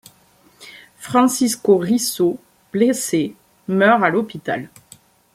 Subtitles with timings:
[0.97, 2.39] Francesco Riso,
[2.73, 3.35] blessé,
[3.67, 4.67] meurt à l'hôpital.